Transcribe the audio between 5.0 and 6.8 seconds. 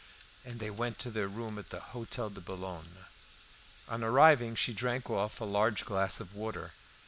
off a large glass of water.